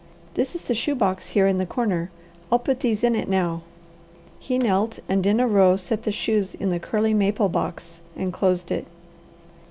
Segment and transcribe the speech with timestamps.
[0.33, 2.09] This is the shoe box here in the corner;
[2.51, 3.61] I'll put these in it now."
[4.39, 8.33] He knelt and in a row set the shoes in the curly maple box and
[8.33, 8.87] closed it.